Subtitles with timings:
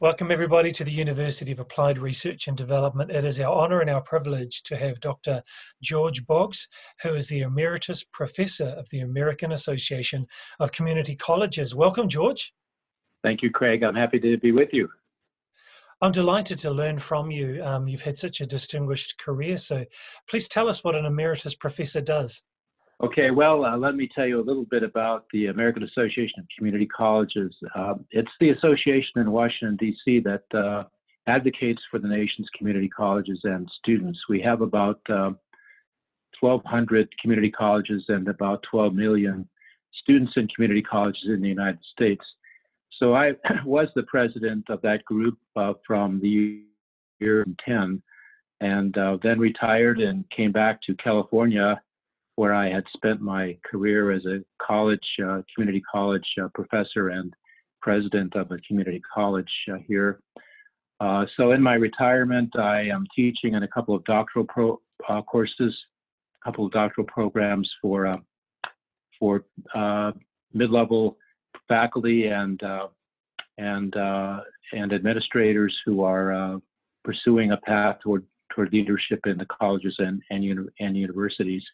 [0.00, 3.10] Welcome, everybody, to the University of Applied Research and Development.
[3.10, 5.42] It is our honour and our privilege to have Dr.
[5.82, 6.66] George Boggs,
[7.02, 10.26] who is the Emeritus Professor of the American Association
[10.58, 11.74] of Community Colleges.
[11.74, 12.50] Welcome, George.
[13.22, 13.82] Thank you, Craig.
[13.82, 14.88] I'm happy to be with you.
[16.00, 17.62] I'm delighted to learn from you.
[17.62, 19.84] Um, you've had such a distinguished career, so
[20.30, 22.42] please tell us what an Emeritus Professor does.
[23.02, 26.44] Okay, well, uh, let me tell you a little bit about the American Association of
[26.54, 27.54] Community Colleges.
[27.74, 30.20] Uh, it's the association in Washington, D.C.
[30.20, 30.84] that uh,
[31.26, 34.18] advocates for the nation's community colleges and students.
[34.28, 39.48] We have about 1,200 uh, community colleges and about 12 million
[40.02, 42.24] students in community colleges in the United States.
[42.98, 43.32] So I
[43.64, 46.64] was the president of that group uh, from the
[47.18, 48.02] year 10
[48.60, 51.80] and uh, then retired and came back to California
[52.40, 57.34] where I had spent my career as a college, uh, community college uh, professor and
[57.82, 60.20] president of a community college uh, here.
[61.00, 65.20] Uh, so in my retirement, I am teaching in a couple of doctoral pro, uh,
[65.20, 65.76] courses,
[66.40, 68.16] a couple of doctoral programs for uh,
[69.18, 69.44] for
[70.54, 71.18] mid-level
[71.68, 72.58] faculty and
[73.58, 73.94] and
[74.72, 76.58] and administrators who are
[77.04, 81.64] pursuing a path toward toward leadership in the colleges and and, and universities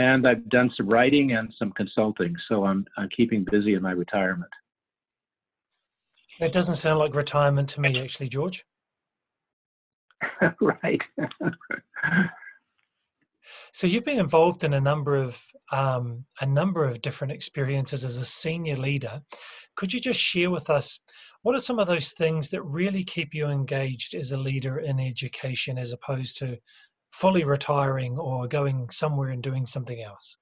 [0.00, 2.34] and I've done some writing and some consulting.
[2.48, 4.50] So I'm I'm keeping busy in my retirement.
[6.40, 8.64] It doesn't sound like retirement to me, actually, George.
[10.60, 11.02] right.
[13.74, 18.16] so you've been involved in a number of um, a number of different experiences as
[18.16, 19.20] a senior leader.
[19.76, 20.98] Could you just share with us
[21.42, 24.98] what are some of those things that really keep you engaged as a leader in
[24.98, 26.58] education, as opposed to
[27.12, 30.36] fully retiring or going somewhere and doing something else?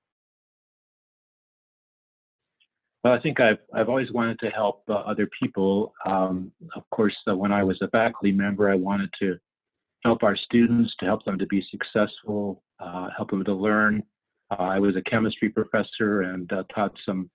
[3.05, 5.95] Well, I think I've I've always wanted to help uh, other people.
[6.05, 9.39] Um, of course, uh, when I was a faculty member, I wanted to
[10.05, 14.02] help our students, to help them to be successful, uh, help them to learn.
[14.51, 17.30] Uh, I was a chemistry professor and uh, taught some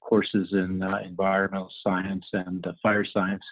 [0.00, 3.42] courses in uh, environmental science and fire science.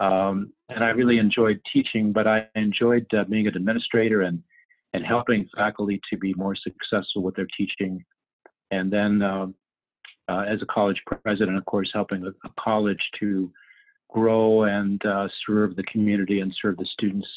[0.00, 4.42] Um, and I really enjoyed teaching, but I enjoyed being an administrator and
[4.94, 8.04] and helping faculty to be more successful with their teaching.
[8.70, 9.54] And then, um,
[10.28, 13.50] uh, as a college president, of course, helping a, a college to
[14.08, 17.28] grow and uh, serve the community and serve the students.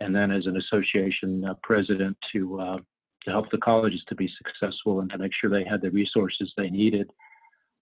[0.00, 2.78] And then, as an association uh, president, to uh,
[3.24, 6.52] to help the colleges to be successful and to make sure they had the resources
[6.56, 7.10] they needed.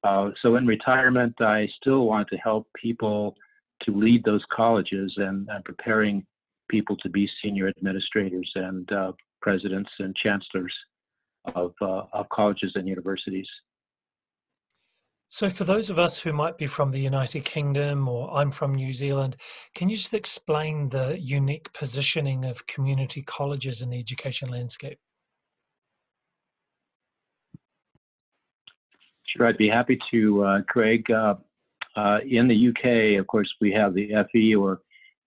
[0.05, 3.37] Uh, so, in retirement, I still want to help people
[3.83, 6.25] to lead those colleges and, and preparing
[6.73, 9.13] people to be senior administrators and uh,
[9.43, 10.75] presidents and chancellors
[11.55, 13.47] of, uh, of colleges and universities.
[15.29, 18.75] So, for those of us who might be from the United Kingdom or I'm from
[18.75, 19.37] New Zealand,
[19.75, 24.99] can you just explain the unique positioning of community colleges in the education landscape?
[29.27, 31.11] Sure, I'd be happy to, uh, Craig.
[31.11, 31.37] Uh,
[31.97, 34.81] uh, in the UK, of course, we have the FE or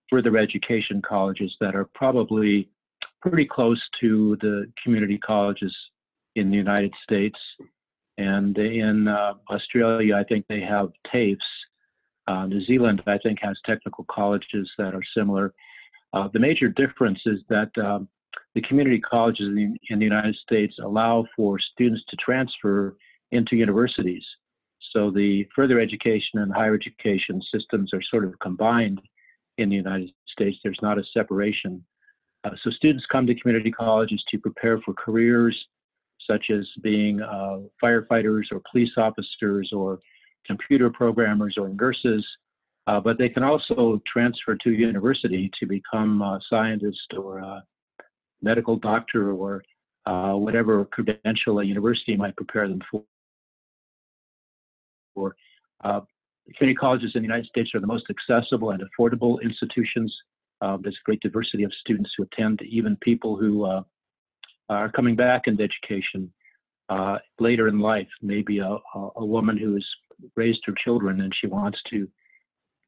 [0.09, 2.69] further education colleges that are probably
[3.21, 5.75] pretty close to the community colleges
[6.35, 7.37] in the United States.
[8.17, 11.37] And in uh, Australia, I think they have TAFEs.
[12.27, 15.53] Uh, New Zealand, I think, has technical colleges that are similar.
[16.13, 18.07] Uh, the major difference is that um,
[18.55, 22.95] the community colleges in, in, the United States allow for students to transfer
[23.31, 24.23] into universities.
[24.93, 29.01] So the further education and higher education systems are sort of combined
[29.57, 30.57] in the United States.
[30.63, 31.83] There's not a separation.
[32.43, 35.57] Uh, so students come to community colleges to prepare for careers
[36.29, 39.99] such as being uh, firefighters or police officers or
[40.45, 42.25] computer programmers or nurses,
[42.87, 47.63] uh, but they can also transfer to university to become a scientist or a
[48.41, 49.63] medical doctor or
[50.05, 53.03] uh, whatever credential a university might prepare them for.
[56.57, 60.15] Community colleges in the United States are the most accessible and affordable institutions.
[60.61, 63.81] Uh, there's a great diversity of students who attend, even people who uh,
[64.69, 66.31] are coming back into education
[66.89, 68.07] uh, later in life.
[68.21, 68.77] Maybe a,
[69.15, 69.85] a, woman who has
[70.35, 72.07] raised her children and she wants to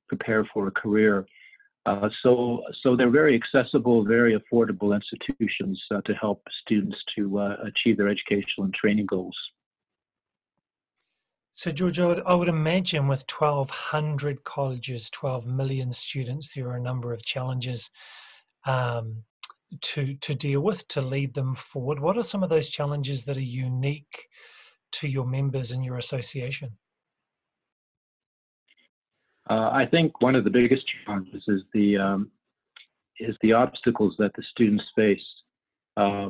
[0.08, 1.26] prepare for a career.
[1.86, 7.56] Uh, so, so they're very accessible, very affordable institutions uh, to help students to uh,
[7.66, 9.36] achieve their educational and training goals.
[11.58, 16.76] So, George, I would, I would, imagine with 1,200 colleges, 12 million students, there are
[16.76, 17.90] a number of challenges
[18.68, 19.24] um,
[19.82, 22.00] to, to deal with to lead them forward.
[22.00, 24.28] What are some of those challenges that are unique
[24.92, 26.70] to your members and your association?
[29.50, 32.32] Uh, I think one of the biggest challenges is the um,
[33.20, 35.20] is the obstacles that the students face.
[35.96, 36.30] Uh,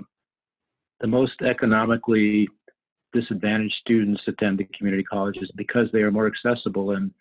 [1.01, 2.47] the most economically
[3.19, 7.11] disadvantaged students attend the community colleges because they are more accessible and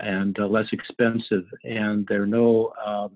[0.00, 3.10] and uh, less expensive, and there are no um,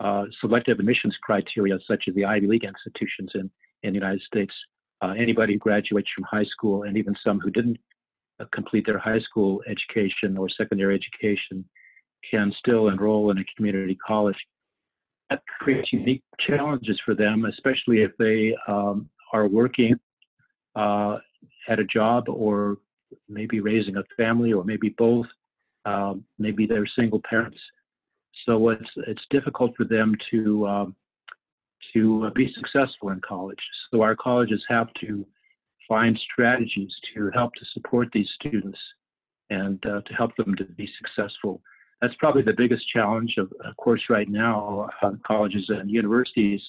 [0.00, 3.50] uh, selective admissions criteria such as the Ivy League institutions in,
[3.84, 4.52] in the United States.
[5.00, 7.78] Uh, anybody who graduates from high school, and even some who didn't
[8.40, 11.64] uh, complete their high school education or secondary education,
[12.28, 14.36] can still enroll in a community college.
[15.30, 19.94] That creates unique challenges for them, especially if they um, are working
[20.74, 21.18] uh,
[21.68, 22.78] at a job or
[23.28, 25.26] maybe raising a family or maybe both.
[25.84, 27.58] Um, maybe they're single parents.
[28.46, 30.96] So it's it's difficult for them to um,
[31.92, 33.58] to be successful in college.
[33.90, 35.26] So our colleges have to
[35.88, 38.78] find strategies to help to support these students
[39.50, 41.62] and uh, to help them to be successful.
[42.00, 44.88] That's probably the biggest challenge, of, of course, right now.
[45.02, 46.62] Uh, colleges and universities,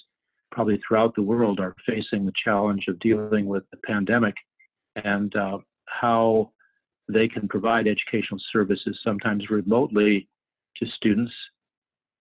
[0.52, 4.34] probably throughout the world, are facing the challenge of dealing with the pandemic
[4.96, 6.52] and uh, how
[7.08, 10.28] they can provide educational services, sometimes remotely,
[10.78, 11.34] to students.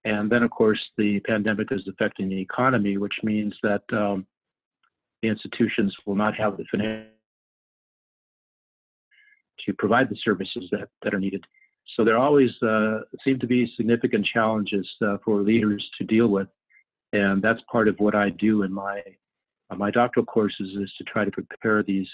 [0.04, 4.26] And then, of course, the pandemic is affecting the economy, which means that um,
[5.22, 7.12] the institutions will not have the financial
[9.66, 11.44] to provide the services that, that are needed.
[11.98, 16.46] So there always uh, seem to be significant challenges uh, for leaders to deal with,
[17.12, 19.02] and that's part of what I do in my
[19.70, 22.06] uh, my doctoral courses is to try to prepare these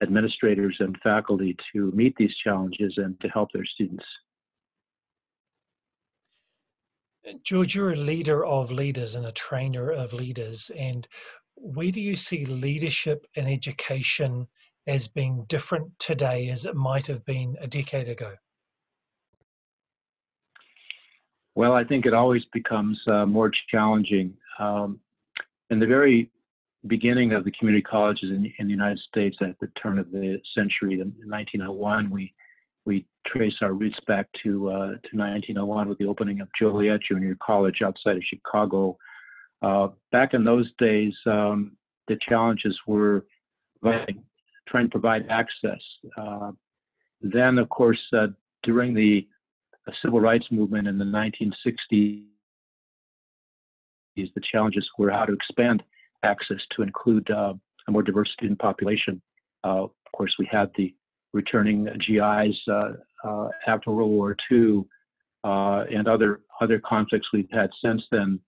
[0.00, 4.04] administrators and faculty to meet these challenges and to help their students.
[7.42, 10.70] George, you're a leader of leaders and a trainer of leaders.
[10.76, 11.08] And
[11.56, 14.46] where do you see leadership in education
[14.86, 18.32] as being different today as it might have been a decade ago?
[21.56, 24.34] Well, I think it always becomes uh, more challenging.
[24.58, 25.00] Um,
[25.70, 26.30] in the very
[26.86, 30.38] beginning of the community colleges in, in, the United States at the turn of the
[30.54, 32.32] century, in 1901, we
[32.84, 37.36] we trace our roots back to uh, to 1901 with the opening of Joliet Junior
[37.42, 38.98] College outside of Chicago.
[39.62, 41.72] Uh, back in those days, um,
[42.06, 43.24] the challenges were
[43.82, 45.80] trying to provide access.
[46.18, 46.52] Uh,
[47.22, 48.26] then, of course, uh,
[48.62, 49.26] during the
[50.02, 52.22] civil rights movement in the 1960s,
[54.16, 55.82] the challenges were how to expand
[56.22, 57.54] access to include uh,
[57.88, 59.20] a more diverse student population.
[59.64, 60.94] Uh, of course, we had the
[61.32, 62.92] returning GIs uh,
[63.24, 64.84] uh, after World War II
[65.44, 68.40] uh, and other other conflicts we've had since then.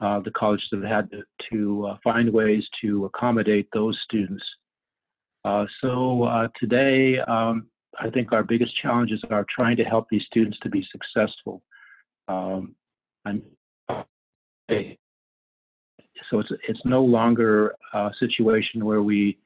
[0.00, 4.44] the colleges have had to, to find ways to accommodate those students.
[5.80, 7.66] so today, um,
[8.00, 11.62] I think our biggest challenges are trying to help these students to be successful.
[12.28, 12.74] Um,
[16.30, 19.38] so it's it's no longer a situation where we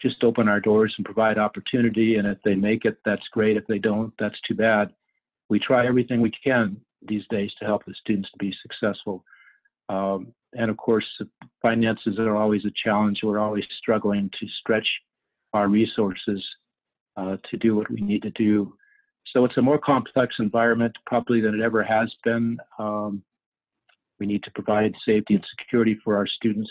[0.00, 2.16] just open our doors and provide opportunity.
[2.16, 3.56] And if they make it, that's great.
[3.56, 4.92] If they don't, that's too bad.
[5.48, 9.24] We try everything we can these days to help the students to be successful.
[9.88, 11.06] Um, and of course,
[11.60, 13.20] finances are always a challenge.
[13.22, 14.88] We're always struggling to stretch
[15.52, 16.42] our resources
[17.16, 18.74] uh, to do what we need to do.
[19.32, 22.58] So it's a more complex environment probably than it ever has been.
[22.78, 23.22] Um,
[24.18, 26.70] we need to provide safety and security for our students,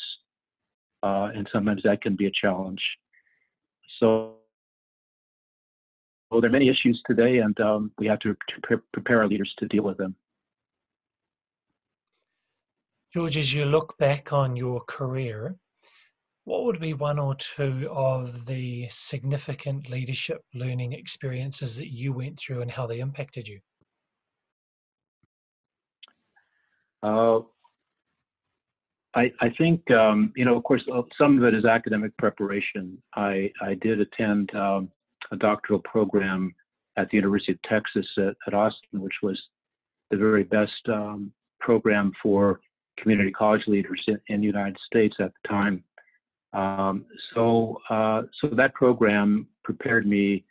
[1.04, 2.82] uh, and sometimes that can be a challenge.
[4.00, 4.36] So
[6.32, 8.36] well, there are many issues today, and um, we have to,
[8.70, 10.16] to prepare our leaders to deal with them.
[13.14, 15.58] George, as you look back on your career,
[16.46, 22.40] what would be one or two of the significant leadership learning experiences that you went
[22.40, 23.60] through and how they impacted you?
[27.04, 27.42] Uh,
[29.14, 33.02] I, I think, um, you know, of course, uh, some of it is academic preparation.
[33.16, 34.90] I, I did attend um,
[35.32, 36.54] a doctoral program
[36.98, 39.42] at the University of Texas at, at Austin, which was
[40.12, 42.60] the very best um, program for
[42.98, 45.84] community college leaders in, in, the United States at the time.
[46.54, 50.44] Um, so, uh, so that program prepared me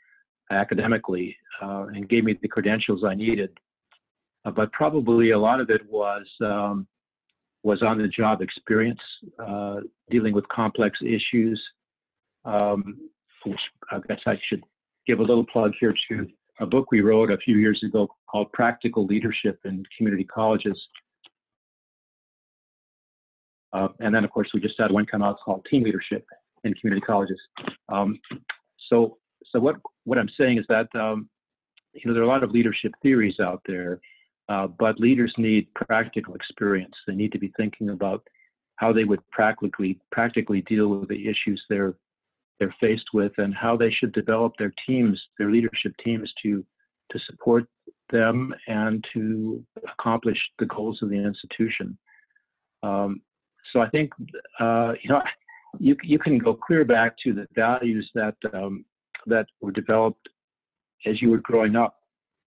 [0.50, 3.50] academically uh, and gave me the credentials I needed.
[4.44, 6.86] Uh, but probably a lot of it was um,
[7.62, 9.00] was on the job experience,
[9.38, 11.60] uh, dealing with complex issues,
[12.46, 12.98] um,
[13.44, 14.64] which I guess I should
[15.06, 16.26] give a little plug here to
[16.60, 20.78] a book we wrote a few years ago called Practical Leadership in Community Colleges.
[23.72, 26.26] Uh, and then, of course, we just had one come out called Team Leadership
[26.64, 27.40] in Community Colleges.
[27.88, 28.18] Um,
[28.88, 29.18] so
[29.50, 31.28] so what what I'm saying is that um,
[31.94, 34.00] you know there are a lot of leadership theories out there,
[34.48, 36.94] uh, but leaders need practical experience.
[37.06, 38.26] They need to be thinking about
[38.76, 41.94] how they would practically practically deal with the issues they're
[42.58, 46.64] they're faced with and how they should develop their teams, their leadership teams to
[47.12, 47.66] to support
[48.10, 51.96] them and to accomplish the goals of the institution.
[52.82, 53.20] Um,
[53.72, 54.12] so I think
[54.58, 55.22] uh, you know
[55.78, 58.84] you you can go clear back to the values that um,
[59.26, 60.28] that were developed
[61.06, 61.96] as you were growing up.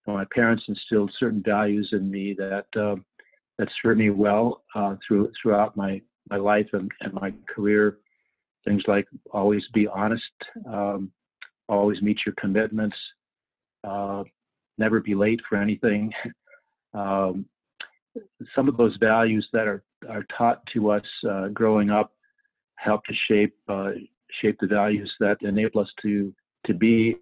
[0.06, 2.96] My parents instilled certain values in me that uh,
[3.58, 7.98] that served me well uh, through throughout my my life and, and my career.
[8.66, 10.24] Things like always be honest,
[10.68, 11.12] um,
[11.68, 12.96] always meet your commitments,
[13.84, 14.24] uh,
[14.78, 16.12] never be late for anything.
[16.96, 17.48] Um,
[18.56, 22.14] some of those values that are, are taught to us uh, growing up
[22.76, 23.92] help to shape uh,
[24.42, 26.34] shape the values that enable us to
[26.66, 27.16] to be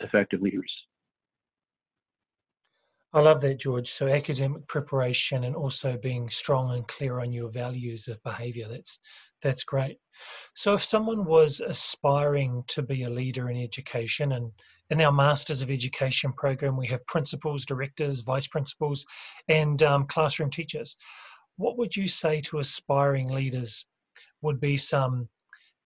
[0.00, 0.70] effective leaders.
[3.14, 3.90] I love that, George.
[3.90, 8.68] So academic preparation and also being strong and clear on your values of behavior.
[8.68, 8.98] That's
[9.42, 9.98] that's great.
[10.54, 14.50] So if someone was aspiring to be a leader in education and
[14.92, 19.06] in our Masters of Education program, we have principals, directors, vice principals,
[19.48, 20.98] and um, classroom teachers.
[21.56, 23.86] What would you say to aspiring leaders
[24.42, 25.30] would be some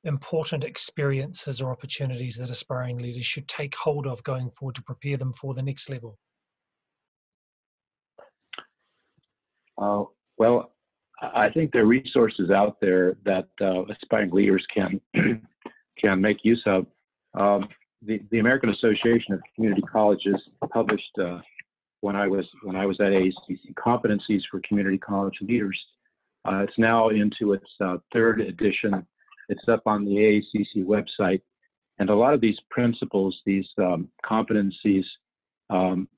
[0.02, 5.16] important experiences or opportunities that aspiring leaders should take hold of going forward to prepare
[5.16, 6.18] them for the next level?
[9.78, 10.02] Uh,
[10.36, 10.72] well,
[11.22, 15.00] I think there are resources out there that uh, aspiring leaders can
[15.98, 16.86] can make use of.
[17.34, 17.68] Um,
[18.06, 20.36] the, the American Association of Community Colleges
[20.72, 21.38] published uh,
[22.00, 25.78] when I was when I was at AACC Competencies for Community College Leaders.
[26.44, 29.06] Uh, it's now into its uh, third edition.
[29.48, 31.40] It's up on the AACC website,
[31.98, 35.04] and a lot of these principles, these um, competencies,
[35.70, 36.08] um,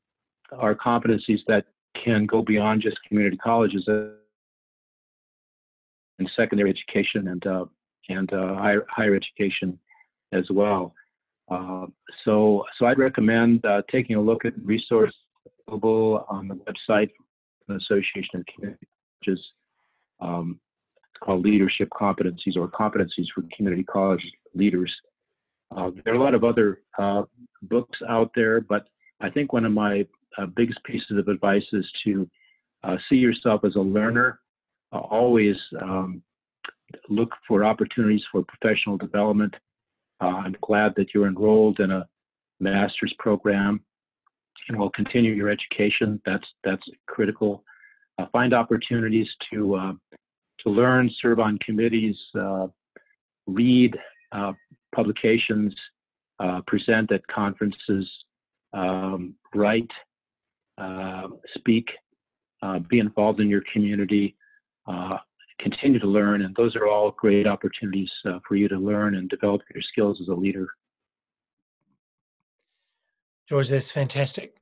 [0.52, 1.64] are competencies that
[2.04, 4.12] can go beyond just community colleges and
[6.36, 7.64] secondary education and uh,
[8.10, 9.78] and uh, higher, higher education
[10.32, 10.94] as well.
[11.50, 11.86] Uh,
[12.24, 15.14] so so I'd recommend uh, taking a look at resources
[15.66, 18.86] available on the website of the Association of Community
[19.24, 19.44] Colleges.
[20.20, 20.60] Um,
[20.98, 24.22] it's called Leadership Competencies or Competencies for Community College
[24.54, 24.94] Leaders.
[25.74, 27.22] Uh, there are a lot of other uh,
[27.62, 28.86] books out there, but
[29.20, 32.28] I think one of my uh, biggest pieces of advice is to
[32.84, 34.40] uh, see yourself as a learner.
[34.92, 36.22] Always um,
[37.08, 39.54] look for opportunities for professional development.
[40.20, 42.08] Uh, I'm glad that you're enrolled in a
[42.60, 43.80] master's program
[44.68, 46.20] and will continue your education.
[46.26, 47.64] That's that's critical.
[48.18, 49.92] Uh, find opportunities to uh,
[50.60, 52.16] to learn, serve on committees,
[53.46, 53.96] read
[54.94, 55.74] publications,
[56.66, 58.08] present at conferences,
[58.72, 59.90] um, write,
[60.78, 61.88] uh, speak,
[62.62, 64.36] uh, be involved in your community,
[64.86, 65.18] uh,
[65.58, 69.28] continue to learn, and those are all great opportunities uh, for you to learn and
[69.28, 70.68] develop your skills as a leader.
[73.48, 74.54] George, that's fantastic.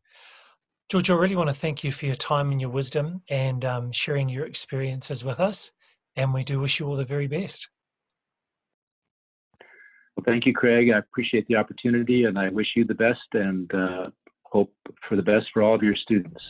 [0.89, 3.91] George, I really want to thank you for your time and your wisdom and um,
[3.91, 5.73] sharing your experiences with us.
[6.15, 7.69] And we do wish you all the very best.
[10.17, 10.91] Well, thank you, Craig.
[10.95, 14.11] I appreciate the opportunity and I wish you the best and uh,
[14.45, 14.73] hope
[15.09, 16.41] for the best for all of your students.